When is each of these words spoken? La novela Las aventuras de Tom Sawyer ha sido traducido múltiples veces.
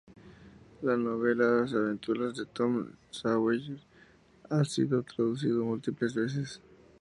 La 0.81 0.97
novela 0.97 1.59
Las 1.61 1.75
aventuras 1.75 2.35
de 2.35 2.47
Tom 2.47 2.87
Sawyer 3.11 3.77
ha 4.49 4.65
sido 4.65 5.03
traducido 5.03 5.63
múltiples 5.63 6.15
veces. 6.15 6.59